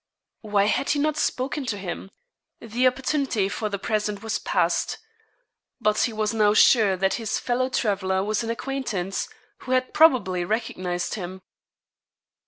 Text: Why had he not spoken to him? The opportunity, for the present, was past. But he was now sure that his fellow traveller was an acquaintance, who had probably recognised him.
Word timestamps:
Why 0.41 0.63
had 0.63 0.89
he 0.89 0.97
not 0.97 1.15
spoken 1.15 1.67
to 1.67 1.77
him? 1.77 2.09
The 2.59 2.87
opportunity, 2.87 3.47
for 3.47 3.69
the 3.69 3.77
present, 3.77 4.23
was 4.23 4.39
past. 4.39 4.97
But 5.79 5.99
he 5.99 6.11
was 6.11 6.33
now 6.33 6.55
sure 6.55 6.97
that 6.97 7.13
his 7.21 7.37
fellow 7.37 7.69
traveller 7.69 8.23
was 8.23 8.43
an 8.43 8.49
acquaintance, 8.49 9.29
who 9.59 9.73
had 9.73 9.93
probably 9.93 10.43
recognised 10.43 11.13
him. 11.13 11.43